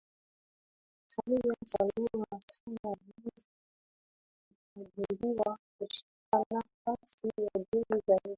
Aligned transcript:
Samia 1.11 1.55
Suluhu 1.71 2.25
Hassan 2.31 2.77
alianza 2.83 3.45
kutabiriwa 4.77 5.57
kushika 5.81 6.45
nafasi 6.51 7.19
ya 7.27 7.63
juu 7.73 7.99
zaidi 8.07 8.29